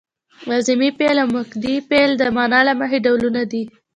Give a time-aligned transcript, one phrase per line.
[0.49, 3.63] لازمي فعل او متعدي فعل د معنا له مخې ډولونه دي.